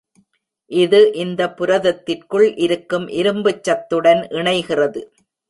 [0.71, 5.03] இது இந்த புரதத்திற்குள் இருக்கும் இரும்புச்சத்துடன் இணைகிறது.